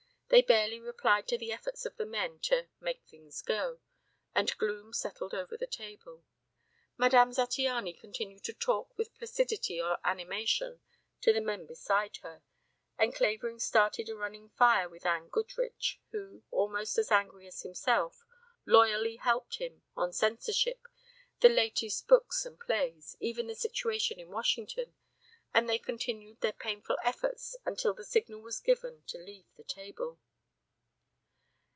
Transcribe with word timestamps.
They 0.33 0.41
barely 0.41 0.79
replied 0.79 1.27
to 1.27 1.37
the 1.37 1.51
efforts 1.51 1.85
of 1.85 1.97
the 1.97 2.05
men 2.05 2.39
to 2.43 2.69
"make 2.79 3.03
things 3.03 3.41
go" 3.41 3.81
and 4.33 4.57
gloom 4.57 4.93
settled 4.93 5.33
over 5.33 5.57
the 5.57 5.67
table. 5.67 6.23
Madame 6.95 7.31
Zattiany 7.33 7.91
continued 7.99 8.45
to 8.45 8.53
talk 8.53 8.97
with 8.97 9.13
placidity 9.15 9.81
or 9.81 9.97
animation 10.05 10.79
to 11.19 11.33
the 11.33 11.41
men 11.41 11.65
beside 11.65 12.15
her, 12.23 12.43
and 12.97 13.13
Clavering 13.13 13.59
started 13.59 14.07
a 14.07 14.15
running 14.15 14.47
fire 14.47 14.87
with 14.87 15.05
Anne 15.05 15.27
Goodrich, 15.27 15.99
who, 16.11 16.43
almost 16.49 16.97
as 16.97 17.11
angry 17.11 17.45
as 17.45 17.63
himself, 17.63 18.23
loyally 18.65 19.17
helped 19.17 19.57
him, 19.57 19.83
on 19.97 20.13
censorship, 20.13 20.87
the 21.41 21.49
latest 21.49 22.07
books 22.07 22.45
and 22.45 22.57
plays, 22.57 23.17
even 23.19 23.47
the 23.47 23.55
situation 23.55 24.17
in 24.17 24.29
Washington; 24.31 24.95
and 25.53 25.67
they 25.67 25.77
continued 25.77 26.39
their 26.39 26.53
painful 26.53 26.97
efforts 27.03 27.57
until 27.65 27.93
the 27.93 28.05
signal 28.05 28.39
was 28.39 28.61
given 28.61 29.03
to 29.05 29.17
leave 29.17 29.53
the 29.57 29.63
table. 29.65 30.17